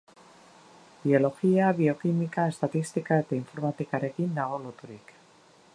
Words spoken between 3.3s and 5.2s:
informatikarekin dago loturik.